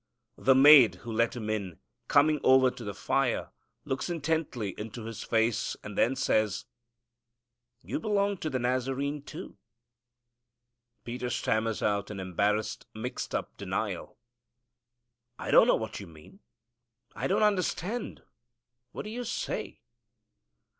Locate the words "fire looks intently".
2.95-4.73